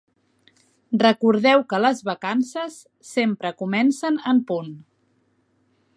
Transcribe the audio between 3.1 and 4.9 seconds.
sempre comencen en punt.